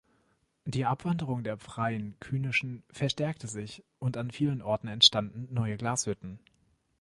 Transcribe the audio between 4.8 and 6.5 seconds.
entstanden neue Glashütten.